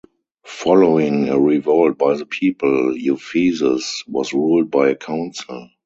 Following 0.47 1.29
a 1.29 1.39
revolt 1.39 1.99
by 1.99 2.15
the 2.17 2.25
people, 2.25 2.95
Ephesus 2.97 4.03
was 4.07 4.33
ruled 4.33 4.71
by 4.71 4.89
a 4.89 4.95
council. 4.95 5.69